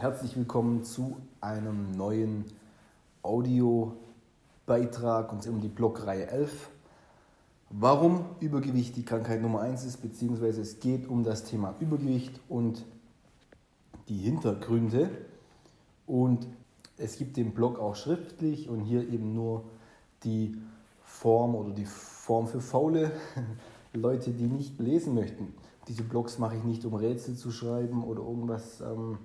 [0.00, 2.44] Herzlich willkommen zu einem neuen
[3.24, 6.70] Audiobeitrag und um die Blockreihe 11.
[7.70, 12.84] Warum Übergewicht die Krankheit Nummer 1 ist, beziehungsweise es geht um das Thema Übergewicht und
[14.08, 15.10] die Hintergründe.
[16.06, 16.46] Und
[16.96, 19.64] es gibt den Blog auch schriftlich und hier eben nur
[20.22, 20.56] die
[21.02, 23.10] Form oder die Form für faule
[23.92, 25.54] Leute, die nicht lesen möchten.
[25.88, 28.80] Diese Blogs mache ich nicht, um Rätsel zu schreiben oder irgendwas.
[28.80, 29.18] Ähm,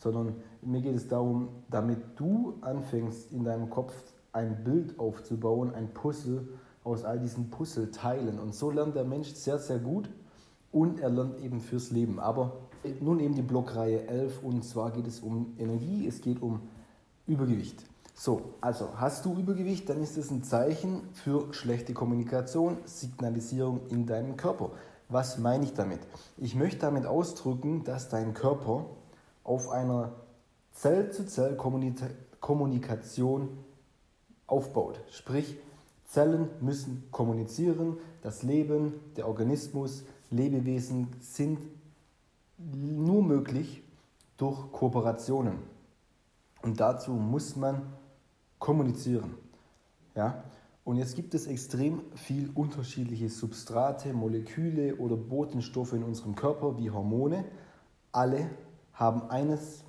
[0.00, 3.92] sondern mir geht es darum, damit du anfängst in deinem Kopf
[4.32, 6.48] ein Bild aufzubauen, ein Puzzle
[6.84, 8.38] aus all diesen Puzzleteilen.
[8.38, 10.08] Und so lernt der Mensch sehr, sehr gut
[10.72, 12.18] und er lernt eben fürs Leben.
[12.18, 12.52] Aber
[13.00, 16.60] nun eben die Blockreihe 11 und zwar geht es um Energie, es geht um
[17.26, 17.84] Übergewicht.
[18.14, 24.06] So, also hast du Übergewicht, dann ist es ein Zeichen für schlechte Kommunikation, Signalisierung in
[24.06, 24.70] deinem Körper.
[25.08, 26.00] Was meine ich damit?
[26.36, 28.86] Ich möchte damit ausdrücken, dass dein Körper
[29.44, 30.12] auf einer
[30.72, 33.58] Zell-zu-Zell-Kommunikation
[34.46, 35.00] aufbaut.
[35.10, 35.56] Sprich,
[36.04, 41.58] Zellen müssen kommunizieren, das Leben, der Organismus, Lebewesen sind
[42.58, 43.82] nur möglich
[44.36, 45.58] durch Kooperationen.
[46.62, 47.82] Und dazu muss man
[48.58, 49.34] kommunizieren.
[50.14, 50.44] Ja?
[50.84, 56.90] Und jetzt gibt es extrem viel unterschiedliche Substrate, Moleküle oder Botenstoffe in unserem Körper wie
[56.90, 57.44] Hormone.
[58.12, 58.50] Alle
[59.00, 59.82] haben eines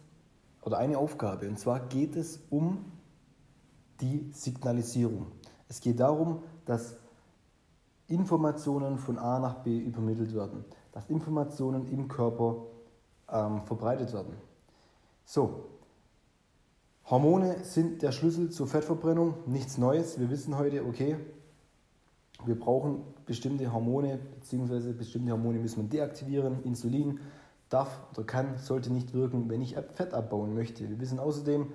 [0.64, 2.86] oder eine Aufgabe und zwar geht es um
[4.00, 5.28] die Signalisierung.
[5.68, 6.95] Es geht darum, dass
[8.08, 12.64] Informationen von A nach B übermittelt werden, dass Informationen im Körper
[13.30, 14.34] ähm, verbreitet werden.
[15.25, 15.66] So,
[17.06, 20.20] Hormone sind der Schlüssel zur Fettverbrennung, nichts Neues.
[20.20, 21.18] Wir wissen heute, okay,
[22.46, 27.20] wir brauchen bestimmte Hormone, beziehungsweise bestimmte Hormone müssen wir deaktivieren, Insulin,
[27.72, 30.88] darf oder kann, sollte nicht wirken, wenn ich Fett abbauen möchte.
[30.89, 31.67] Wir wissen außerdem,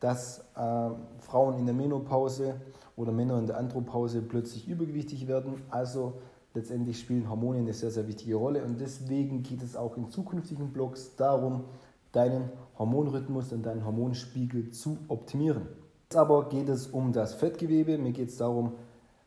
[0.00, 2.56] dass äh, Frauen in der Menopause
[2.96, 5.62] oder Männer in der Andropause plötzlich übergewichtig werden.
[5.70, 6.14] Also
[6.54, 8.64] letztendlich spielen Hormone eine sehr, sehr wichtige Rolle.
[8.64, 11.64] Und deswegen geht es auch in zukünftigen Blogs darum,
[12.12, 15.68] deinen Hormonrhythmus und deinen Hormonspiegel zu optimieren.
[16.04, 17.96] Jetzt aber geht es um das Fettgewebe.
[17.96, 18.72] Mir geht es darum,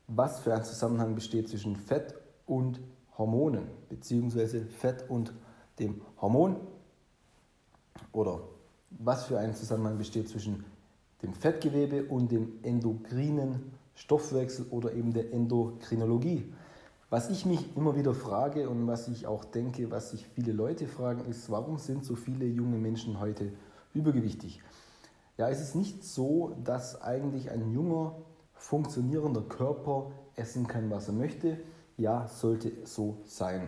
[0.08, 2.16] was für ein Zusammenhang besteht zwischen Fett
[2.46, 2.80] und
[3.18, 5.47] Hormonen, beziehungsweise Fett und Hormonen
[5.80, 6.58] dem Hormon
[8.12, 8.42] oder
[8.92, 10.66] was für ein Zusammenhang besteht zwischen
[11.22, 16.54] dem Fettgewebe und dem endokrinen Stoffwechsel oder eben der Endokrinologie.
[17.10, 20.88] Was ich mich immer wieder frage und was ich auch denke, was sich viele Leute
[20.88, 23.54] fragen, ist, warum sind so viele junge Menschen heute
[23.94, 24.62] übergewichtig?
[25.38, 28.16] Ja, es ist nicht so, dass eigentlich ein junger,
[28.56, 31.60] funktionierender Körper essen kann, was er möchte.
[31.98, 33.68] Ja, sollte so sein.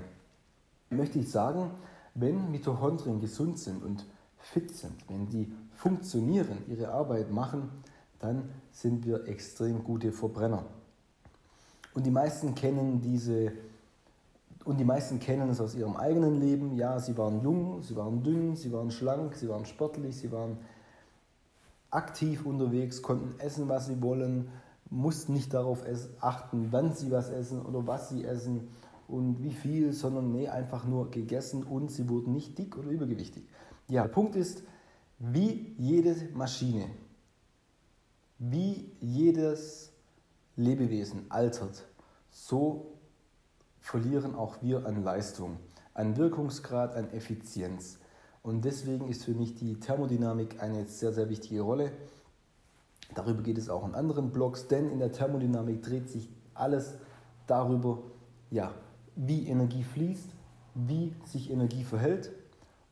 [0.90, 1.72] Möchte ich sagen,
[2.19, 4.06] wenn Mitochondrien gesund sind und
[4.38, 7.69] fit sind, wenn die funktionieren, ihre Arbeit machen,
[8.19, 10.66] dann sind wir extrem gute Verbrenner.
[11.94, 13.52] Und die meisten kennen diese
[14.66, 16.75] und die meisten kennen es aus ihrem eigenen Leben.
[16.75, 20.58] Ja, sie waren jung, sie waren dünn, sie waren schlank, sie waren sportlich, sie waren
[21.90, 24.50] aktiv unterwegs, konnten essen, was sie wollen,
[24.90, 25.84] mussten nicht darauf
[26.19, 28.68] achten, wann sie was essen oder was sie essen
[29.09, 33.44] und wie viel, sondern nee, einfach nur gegessen und sie wurden nicht dick oder übergewichtig.
[33.88, 34.64] Ja, der Punkt ist,
[35.18, 36.86] wie jede Maschine,
[38.38, 39.92] wie jedes
[40.56, 41.88] Lebewesen altert,
[42.30, 42.94] so
[43.81, 45.58] verlieren auch wir an Leistung,
[45.94, 47.97] an Wirkungsgrad, an Effizienz.
[48.44, 51.91] Und deswegen ist für mich die Thermodynamik eine sehr, sehr wichtige Rolle.
[53.16, 56.94] Darüber geht es auch in anderen Blogs, denn in der Thermodynamik dreht sich alles
[57.47, 58.03] darüber,
[58.52, 58.72] ja,
[59.19, 60.30] wie Energie fließt,
[60.75, 62.31] wie sich Energie verhält.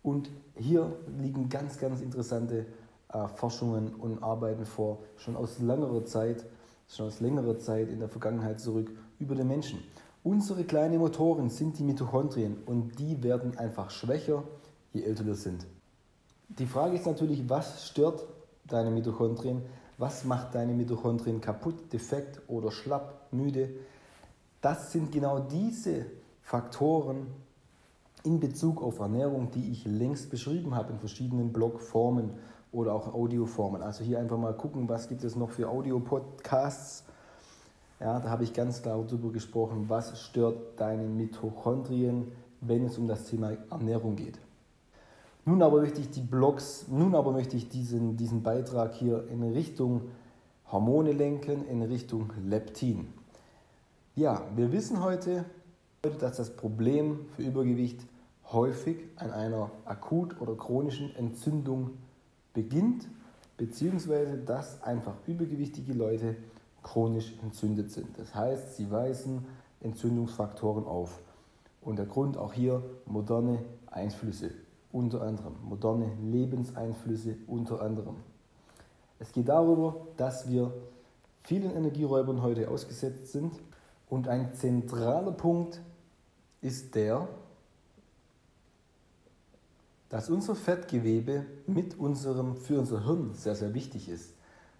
[0.03, 2.65] Und hier liegen ganz, ganz interessante
[3.13, 6.45] äh, Forschungen und Arbeiten vor, schon aus längerer Zeit,
[6.89, 9.79] schon aus längerer Zeit in der Vergangenheit zurück über den Menschen.
[10.23, 14.43] Unsere kleinen Motoren sind die Mitochondrien und die werden einfach schwächer,
[14.91, 15.65] je älter wir sind.
[16.49, 18.27] Die Frage ist natürlich, was stört
[18.65, 19.61] deine Mitochondrien?
[19.97, 23.69] Was macht deine Mitochondrien kaputt, defekt oder schlapp, müde?
[24.61, 26.05] Das sind genau diese
[26.47, 27.27] Faktoren
[28.23, 32.29] in Bezug auf Ernährung, die ich längst beschrieben habe in verschiedenen Blogformen
[32.71, 33.81] oder auch Audioformen.
[33.81, 37.03] Also hier einfach mal gucken, was gibt es noch für Audio-Podcasts.
[37.99, 43.09] Ja, da habe ich ganz klar darüber gesprochen, was stört deine Mitochondrien, wenn es um
[43.09, 44.39] das Thema Ernährung geht.
[45.43, 49.43] Nun aber möchte ich die Blogs, nun aber möchte ich diesen, diesen Beitrag hier in
[49.43, 50.03] Richtung
[50.71, 53.13] Hormone lenken, in Richtung Leptin.
[54.15, 55.43] Ja, wir wissen heute,
[56.01, 58.01] dass das Problem für Übergewicht
[58.51, 61.91] häufig an einer akut oder chronischen Entzündung
[62.53, 63.07] beginnt,
[63.57, 66.35] beziehungsweise dass einfach übergewichtige Leute
[66.83, 68.17] chronisch entzündet sind.
[68.17, 69.45] Das heißt, sie weisen
[69.81, 71.19] Entzündungsfaktoren auf.
[71.81, 74.51] Und der Grund auch hier moderne Einflüsse,
[74.91, 78.15] unter anderem moderne Lebenseinflüsse unter anderem.
[79.19, 80.71] Es geht darüber, dass wir
[81.43, 83.53] vielen Energieräubern heute ausgesetzt sind
[84.09, 85.81] und ein zentraler Punkt
[86.61, 87.27] ist der,
[90.09, 94.33] dass unser Fettgewebe mit unserem, für unser Hirn sehr, sehr wichtig ist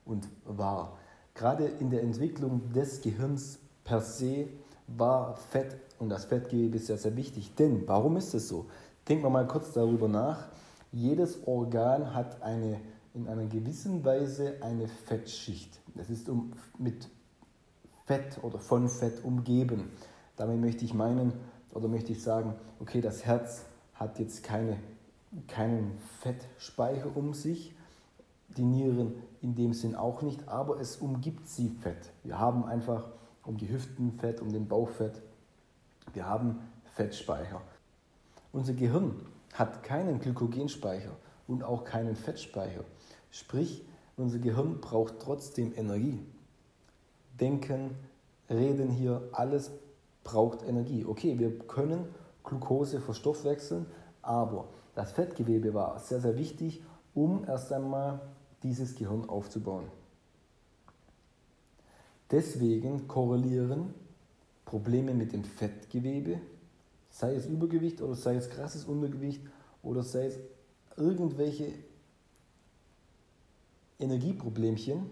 [0.06, 0.98] und war.
[1.34, 4.48] Gerade in der Entwicklung des Gehirns per se
[4.88, 7.56] war Fett und das Fettgewebe sehr, sehr wichtig.
[7.56, 8.68] Denn warum ist es so?
[9.08, 10.48] Denken wir mal kurz darüber nach.
[10.92, 12.80] Jedes Organ hat eine,
[13.14, 15.80] in einer gewissen Weise eine Fettschicht.
[15.96, 17.10] Das ist um, mit
[18.08, 19.92] Fett oder von Fett umgeben.
[20.36, 21.34] Damit möchte ich meinen
[21.72, 24.78] oder möchte ich sagen, okay, das Herz hat jetzt keine
[25.48, 27.76] keinen Fettspeicher um sich,
[28.50, 32.12] die Nieren in dem Sinn auch nicht, aber es umgibt sie Fett.
[32.24, 33.08] Wir haben einfach
[33.44, 35.22] um die Hüften Fett, um den Bauch Fett.
[36.14, 36.60] Wir haben
[36.96, 37.62] Fettspeicher.
[38.52, 39.16] Unser Gehirn
[39.54, 41.12] hat keinen Glykogenspeicher
[41.48, 42.84] und auch keinen Fettspeicher.
[43.30, 46.20] Sprich, unser Gehirn braucht trotzdem Energie.
[47.40, 47.92] Denken,
[48.50, 49.72] Reden hier, alles
[50.24, 51.06] braucht Energie.
[51.06, 52.06] Okay, wir können
[52.44, 53.86] Glucose verstoffwechseln,
[54.22, 56.82] aber das Fettgewebe war sehr, sehr wichtig,
[57.14, 58.20] um erst einmal
[58.64, 59.86] dieses Gehirn aufzubauen.
[62.32, 63.94] Deswegen korrelieren
[64.66, 66.40] Probleme mit dem Fettgewebe,
[67.10, 69.42] sei es Übergewicht oder sei es krasses Untergewicht
[69.82, 70.40] oder sei es
[70.98, 71.72] irgendwelche
[74.00, 75.10] Energieproblemchen,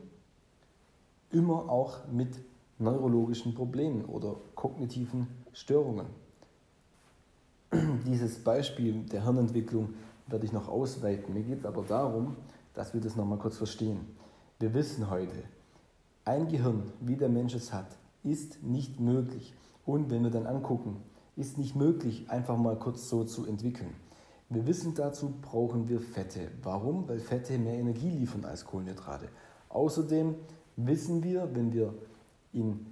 [1.36, 2.40] immer auch mit
[2.80, 6.08] neurologischen Problemen oder kognitiven Störungen
[8.06, 9.94] dieses Beispiel der Hirnentwicklung
[10.28, 11.34] werde ich noch ausweiten.
[11.34, 12.36] Mir geht es aber darum,
[12.74, 14.00] dass wir das nochmal kurz verstehen.
[14.60, 15.44] Wir wissen heute,
[16.24, 17.88] ein Gehirn, wie der Mensch es hat,
[18.24, 19.54] ist nicht möglich.
[19.86, 20.98] Und wenn wir dann angucken,
[21.36, 23.94] ist nicht möglich, einfach mal kurz so zu entwickeln.
[24.50, 26.50] Wir wissen dazu, brauchen wir Fette.
[26.64, 27.08] Warum?
[27.08, 29.28] Weil Fette mehr Energie liefern als Kohlenhydrate.
[29.70, 30.36] Außerdem
[30.78, 31.94] wissen wir, wenn wir
[32.54, 32.86] in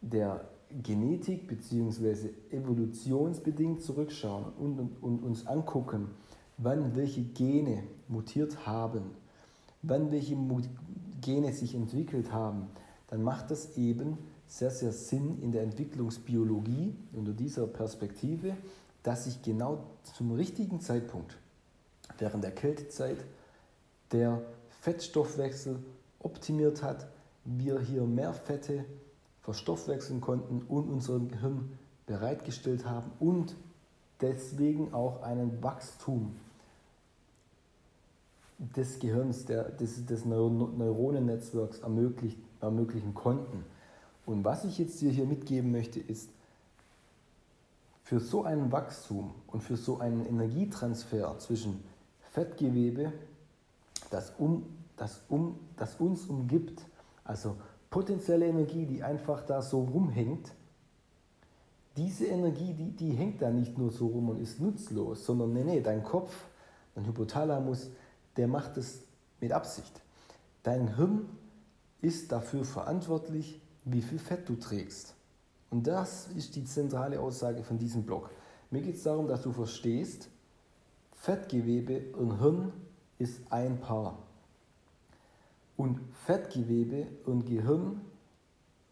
[0.00, 0.48] der
[0.82, 2.30] Genetik bzw.
[2.50, 6.08] evolutionsbedingt zurückschauen und, und, und, uns angucken,
[6.58, 9.02] wann welche Gene mutiert haben,
[9.82, 10.36] wann welche
[11.20, 12.66] Gene sich entwickelt haben,
[13.08, 18.56] dann macht das eben sehr, sehr Sinn in der Entwicklungsbiologie unter dieser Perspektive,
[19.02, 21.38] dass sich genau zum richtigen Zeitpunkt
[22.18, 23.18] während der Kältezeit
[24.12, 24.42] der
[24.80, 25.78] Fettstoffwechsel
[26.20, 27.08] optimiert hat,
[27.56, 28.84] wir hier mehr Fette
[29.42, 33.54] verstoffwechseln konnten und unser Gehirn bereitgestellt haben und
[34.20, 36.36] deswegen auch einen Wachstum
[38.58, 43.64] des Gehirns, der, des, des Neuronennetzwerks ermöglicht, ermöglichen konnten.
[44.26, 46.28] Und was ich jetzt dir hier mitgeben möchte, ist,
[48.02, 51.84] für so ein Wachstum und für so einen Energietransfer zwischen
[52.32, 53.12] Fettgewebe,
[54.10, 54.64] das, um,
[54.96, 56.82] das, um, das uns umgibt,
[57.28, 57.56] also
[57.90, 60.54] potenzielle Energie, die einfach da so rumhängt,
[61.96, 65.64] diese Energie, die, die hängt da nicht nur so rum und ist nutzlos, sondern nee,
[65.64, 66.32] nee, dein Kopf,
[66.94, 67.90] dein Hypothalamus,
[68.36, 69.02] der macht es
[69.40, 70.00] mit Absicht.
[70.62, 71.28] Dein Hirn
[72.00, 75.14] ist dafür verantwortlich, wie viel Fett du trägst.
[75.70, 78.30] Und das ist die zentrale Aussage von diesem Blog.
[78.70, 80.30] Mir geht es darum, dass du verstehst,
[81.12, 82.72] Fettgewebe und Hirn
[83.18, 84.18] ist ein Paar.
[85.78, 88.02] Und Fettgewebe und Gehirn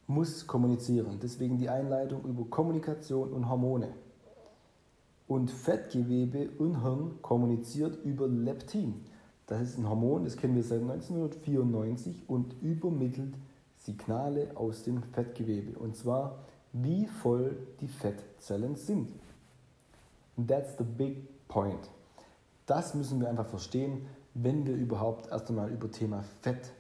[0.07, 1.19] muss kommunizieren.
[1.21, 3.89] Deswegen die Einleitung über Kommunikation und Hormone.
[5.29, 9.05] Und Fettgewebe und Hirn kommuniziert über Leptin.
[9.49, 13.35] Das ist ein Hormon, das kennen wir seit 1994 und übermittelt
[13.79, 15.79] Signale aus dem Fettgewebe.
[15.79, 16.39] Und zwar,
[16.73, 19.11] wie voll die Fettzellen sind.
[20.37, 21.91] And that's the big point.
[22.67, 24.07] Das müssen wir einfach verstehen,
[24.43, 26.73] wenn wir überhaupt erst einmal über Thema Fett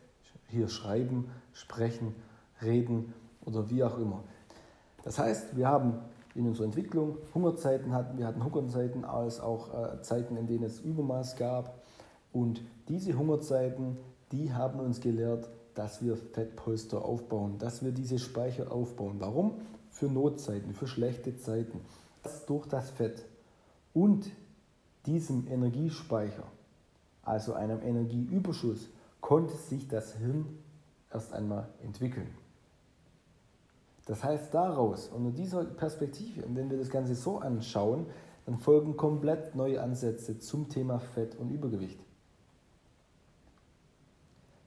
[0.49, 2.15] hier schreiben, sprechen,
[2.63, 4.23] reden oder wie auch immer.
[5.03, 5.95] Das heißt, wir haben
[6.35, 10.81] in unserer Entwicklung Hungerzeiten hatten, wir hatten Hungerzeiten als auch äh, Zeiten, in denen es
[10.81, 11.83] Übermaß gab.
[12.33, 13.97] Und diese Hungerzeiten,
[14.33, 19.17] die haben uns gelehrt, dass wir Fettpolster aufbauen, dass wir diese Speicher aufbauen.
[19.19, 19.55] Warum?
[19.91, 21.81] Für Notzeiten, für schlechte Zeiten.
[22.23, 23.25] Das durch das Fett
[23.95, 24.31] und
[25.07, 26.43] diesem Energiespeicher,
[27.27, 28.89] also einem Energieüberschuss,
[29.21, 30.47] konnte sich das Hirn
[31.13, 32.29] erst einmal entwickeln.
[34.07, 38.07] Das heißt, daraus, unter dieser Perspektive, und wenn wir das Ganze so anschauen,
[38.47, 41.99] dann folgen komplett neue Ansätze zum Thema Fett und Übergewicht.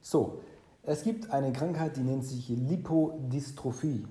[0.01, 0.41] So,
[0.83, 4.05] es gibt eine Krankheit, die nennt sich Lipodystrophie.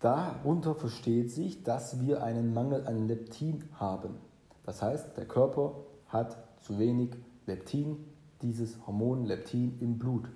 [0.00, 4.16] Darunter versteht sich, dass wir einen Mangel an Leptin haben.
[4.64, 5.76] Das heißt, der Körper
[6.08, 7.16] hat zu wenig
[7.50, 7.96] Leptin,
[8.42, 10.30] dieses Hormon Leptin im Blut.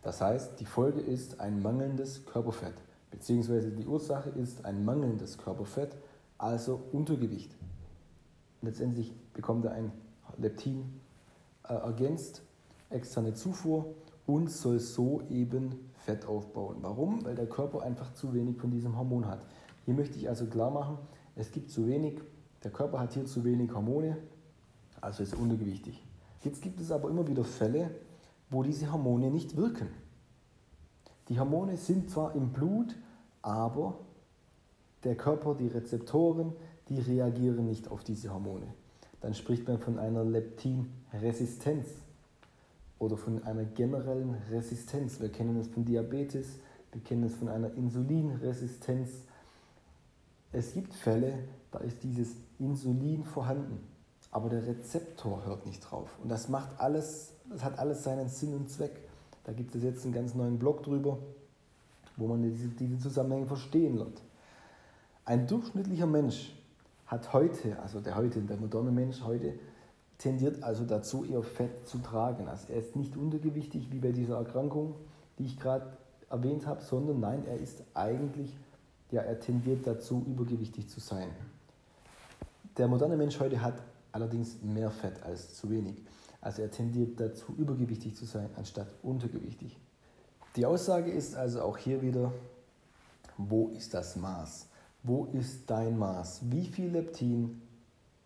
[0.00, 2.74] Das heißt, die Folge ist ein mangelndes Körperfett,
[3.10, 5.96] beziehungsweise die Ursache ist ein mangelndes Körperfett,
[6.38, 7.56] also Untergewicht.
[8.62, 9.90] Letztendlich bekommt er ein
[10.38, 11.00] Leptin
[11.68, 12.42] äh, ergänzt,
[12.90, 13.92] externe Zufuhr
[14.26, 16.76] und soll so eben Fett aufbauen.
[16.82, 17.24] Warum?
[17.24, 19.44] Weil der Körper einfach zu wenig von diesem Hormon hat.
[19.84, 20.96] Hier möchte ich also klar machen,
[21.34, 22.20] es gibt zu wenig,
[22.62, 24.16] der Körper hat hier zu wenig Hormone,
[25.00, 26.00] also ist untergewichtig.
[26.42, 27.90] Jetzt gibt es aber immer wieder Fälle,
[28.48, 29.88] wo diese Hormone nicht wirken.
[31.28, 32.96] Die Hormone sind zwar im Blut,
[33.42, 33.98] aber
[35.04, 36.52] der Körper, die Rezeptoren,
[36.88, 38.66] die reagieren nicht auf diese Hormone.
[39.20, 41.86] Dann spricht man von einer Leptinresistenz
[42.98, 45.20] oder von einer generellen Resistenz.
[45.20, 46.58] Wir kennen es von Diabetes,
[46.92, 49.10] wir kennen es von einer Insulinresistenz.
[50.52, 51.38] Es gibt Fälle,
[51.70, 53.78] da ist dieses Insulin vorhanden,
[54.30, 56.08] aber der Rezeptor hört nicht drauf.
[56.22, 59.08] Und das macht alles, das hat alles seinen Sinn und Zweck.
[59.44, 61.18] Da gibt es jetzt einen ganz neuen Blog drüber,
[62.16, 64.20] wo man diese, diese Zusammenhänge verstehen wird.
[65.24, 66.54] Ein durchschnittlicher Mensch
[67.06, 69.54] hat heute, also der heute, der moderne Mensch heute,
[70.18, 72.46] tendiert also dazu, eher Fett zu tragen.
[72.46, 74.94] Also er ist nicht untergewichtig wie bei dieser Erkrankung,
[75.38, 75.86] die ich gerade
[76.28, 78.56] erwähnt habe, sondern nein, er ist eigentlich,
[79.10, 81.28] ja, er tendiert dazu, übergewichtig zu sein.
[82.76, 83.74] Der moderne Mensch heute hat
[84.12, 86.02] allerdings mehr Fett als zu wenig.
[86.40, 89.76] Also er tendiert dazu, übergewichtig zu sein, anstatt untergewichtig.
[90.56, 92.32] Die Aussage ist also auch hier wieder,
[93.36, 94.66] wo ist das Maß?
[95.02, 96.40] Wo ist dein Maß?
[96.50, 97.62] Wie viel Leptin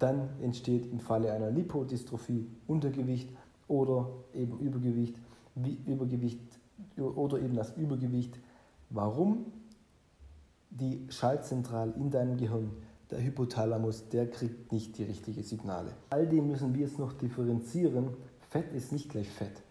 [0.00, 3.30] dann entsteht im Falle einer Lipodystrophie Untergewicht
[3.68, 5.14] oder eben Übergewicht,
[5.86, 6.40] Übergewicht
[6.96, 8.38] oder eben das Übergewicht.
[8.88, 9.46] Warum?
[10.70, 12.70] Die Schaltzentrale in deinem Gehirn
[13.10, 15.92] der Hypothalamus, der kriegt nicht die richtigen Signale.
[16.10, 18.10] All dem müssen wir jetzt noch differenzieren.
[18.48, 19.62] Fett ist nicht gleich Fett.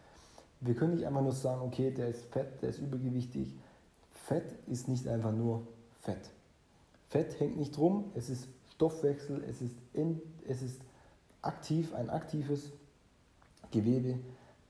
[0.62, 3.56] Wir können nicht einfach nur sagen, okay, der ist fett, der ist übergewichtig.
[4.12, 5.66] Fett ist nicht einfach nur
[6.02, 6.32] Fett.
[7.08, 8.48] Fett hängt nicht drum, es ist
[8.80, 10.80] Stoffwechsel, es ist, in, es ist
[11.42, 12.72] aktiv, ein aktives
[13.72, 14.20] Gewebe,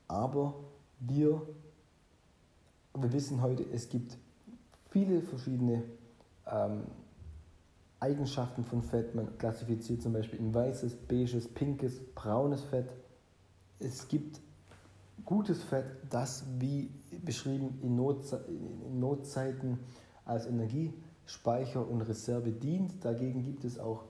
[0.07, 0.55] aber
[0.99, 1.43] wir,
[2.95, 4.17] wir wissen heute, es gibt
[4.89, 5.83] viele verschiedene
[6.47, 6.85] ähm,
[7.99, 9.13] Eigenschaften von Fett.
[9.13, 12.89] Man klassifiziert zum Beispiel in weißes, beiges, pinkes, braunes Fett.
[13.77, 14.41] Es gibt
[15.23, 16.89] gutes Fett, das wie
[17.23, 19.77] beschrieben in, Notze in Notzeiten
[20.25, 20.47] als
[21.29, 23.05] Energiespeicher und Reserve dient.
[23.05, 24.03] Dagegen gibt es auch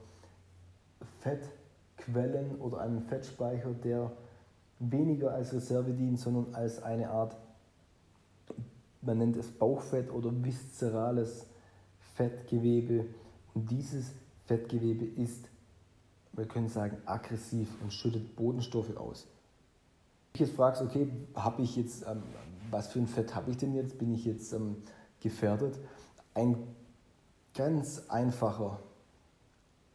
[1.20, 4.10] Fettquellen oder einen Fettspeicher, der
[4.78, 7.36] weniger als Reserve dient, sondern als eine Art,
[9.02, 11.46] man nennt es Bauchfett oder viszerales
[12.14, 13.04] Fettgewebe
[13.54, 14.12] und dieses
[14.46, 15.48] Fettgewebe ist,
[16.32, 19.26] wir können sagen, aggressiv und schüttet Bodenstoffe aus.
[20.32, 22.22] Wenn ich jetzt fragst, okay, habe ich jetzt, ähm,
[22.70, 23.98] was für ein Fett habe ich denn jetzt?
[23.98, 24.76] Bin ich jetzt ähm,
[25.20, 25.78] gefährdet.
[26.34, 26.56] Ein
[27.54, 28.78] ganz einfacher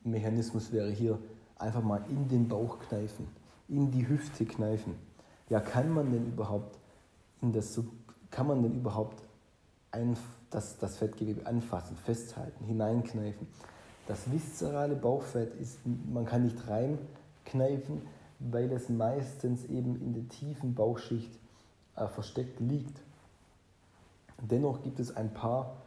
[0.03, 1.19] Mechanismus wäre hier
[1.57, 3.27] einfach mal in den Bauch kneifen,
[3.67, 4.95] in die Hüfte kneifen.
[5.50, 6.77] Ja, kann man denn überhaupt
[7.41, 7.79] in das,
[8.31, 9.21] kann man denn überhaupt
[9.91, 10.17] ein,
[10.50, 13.47] das, das Fettgewebe anfassen, festhalten, hineinkneifen?
[14.07, 18.01] Das viszerale Bauchfett ist, man kann nicht reinkneifen,
[18.39, 21.31] weil es meistens eben in der tiefen Bauchschicht
[21.95, 23.00] äh, versteckt liegt.
[24.41, 25.77] Dennoch gibt es ein paar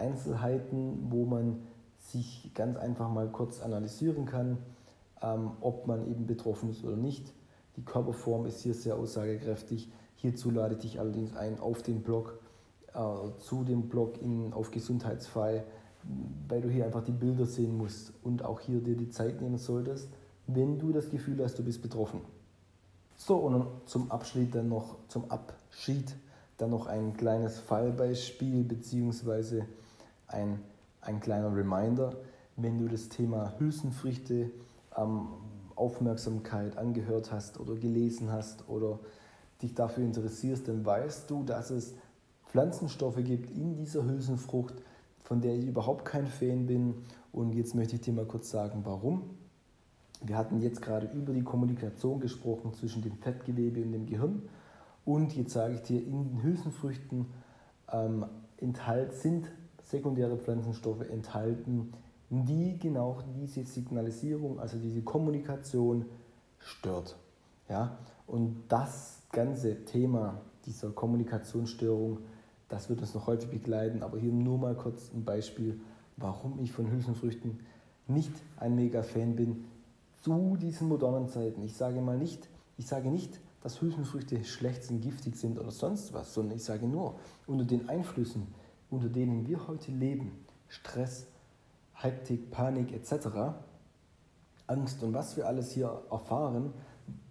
[0.00, 1.60] Einzelheiten, wo man
[1.98, 4.58] sich ganz einfach mal kurz analysieren kann,
[5.22, 7.32] ähm, ob man eben betroffen ist oder nicht.
[7.76, 9.92] Die Körperform ist hier sehr aussagekräftig.
[10.16, 12.40] Hierzu lade ich dich allerdings ein auf den Blog,
[12.94, 15.64] äh, zu dem Blog in, auf Gesundheitsfrei,
[16.48, 19.58] weil du hier einfach die Bilder sehen musst und auch hier dir die Zeit nehmen
[19.58, 20.08] solltest,
[20.46, 22.20] wenn du das Gefühl hast, du bist betroffen.
[23.16, 26.16] So, und zum Abschied dann noch, zum Abschied
[26.56, 29.66] dann noch ein kleines Fallbeispiel beziehungsweise
[30.32, 30.60] ein,
[31.00, 32.16] ein kleiner Reminder,
[32.56, 34.50] wenn du das Thema Hülsenfrüchte
[34.96, 35.28] ähm,
[35.76, 38.98] Aufmerksamkeit angehört hast oder gelesen hast oder
[39.62, 41.94] dich dafür interessierst, dann weißt du, dass es
[42.46, 44.74] Pflanzenstoffe gibt in dieser Hülsenfrucht,
[45.22, 46.94] von der ich überhaupt kein Fan bin.
[47.32, 49.22] Und jetzt möchte ich dir mal kurz sagen, warum.
[50.22, 54.42] Wir hatten jetzt gerade über die Kommunikation gesprochen zwischen dem Fettgewebe und dem Gehirn.
[55.04, 57.26] Und jetzt sage ich dir, in den Hülsenfrüchten
[57.90, 58.26] ähm,
[58.58, 59.50] enthalt, sind
[59.90, 61.92] sekundäre Pflanzenstoffe enthalten,
[62.30, 66.06] die genau diese Signalisierung, also diese Kommunikation
[66.58, 67.16] stört.
[67.68, 67.98] Ja?
[68.26, 72.18] Und das ganze Thema dieser Kommunikationsstörung,
[72.68, 75.80] das wird uns noch häufig begleiten, aber hier nur mal kurz ein Beispiel,
[76.16, 77.58] warum ich von Hülsenfrüchten
[78.06, 79.64] nicht ein Mega-Fan bin
[80.22, 81.62] zu diesen modernen Zeiten.
[81.62, 86.12] Ich sage mal nicht, ich sage nicht, dass Hülsenfrüchte schlecht sind, giftig sind oder sonst
[86.12, 87.16] was, sondern ich sage nur,
[87.46, 88.46] unter den Einflüssen,
[88.90, 91.26] unter denen wir heute leben, Stress,
[91.94, 93.28] Hektik, Panik etc.,
[94.66, 96.72] Angst und was wir alles hier erfahren,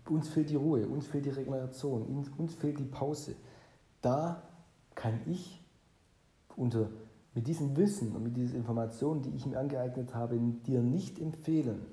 [0.09, 3.35] uns fehlt die Ruhe, uns fehlt die Regeneration, uns fehlt die Pause.
[4.01, 4.43] Da
[4.95, 5.63] kann ich
[6.55, 6.89] unter,
[7.33, 11.85] mit diesem Wissen und mit dieser Information, die ich mir angeeignet habe, dir nicht empfehlen,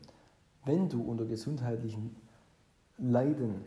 [0.64, 2.16] wenn du unter gesundheitlichen
[2.98, 3.62] Leiden,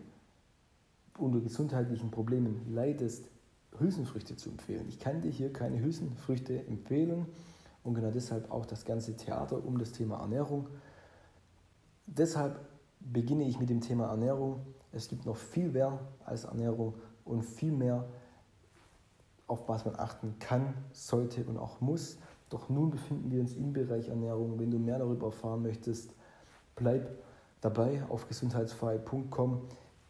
[1.17, 3.29] unter gesundheitlichen Problemen leidest,
[3.77, 4.87] Hülsenfrüchte zu empfehlen.
[4.87, 7.25] Ich kann dir hier keine Hülsenfrüchte empfehlen
[7.83, 10.67] und genau deshalb auch das ganze Theater um das Thema Ernährung.
[12.07, 12.59] Deshalb
[12.99, 14.65] beginne ich mit dem Thema Ernährung.
[14.91, 18.05] Es gibt noch viel mehr als Ernährung und viel mehr,
[19.47, 22.17] auf was man achten kann, sollte und auch muss.
[22.49, 24.59] Doch nun befinden wir uns im Bereich Ernährung.
[24.59, 26.13] Wenn du mehr darüber erfahren möchtest,
[26.75, 27.09] bleib
[27.61, 29.61] dabei auf gesundheitsfrei.com.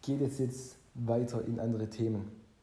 [0.01, 2.38] Geht es jetzt weiter in andere Themen.